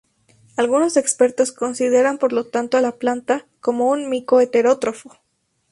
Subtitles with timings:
[0.57, 5.15] Algunos expertos consideran por lo tanto a la planta como un mico-heterótrofo.